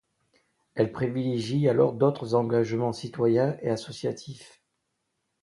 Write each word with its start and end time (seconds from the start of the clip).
Elle 0.73 0.91
privilégie 0.91 1.69
alors 1.69 1.93
d'autres 1.93 2.33
engagements 2.33 2.91
citoyens 2.91 3.55
et 3.61 3.69
associatifs. 3.69 4.59